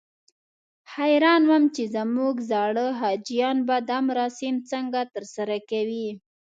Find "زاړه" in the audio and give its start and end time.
2.49-2.87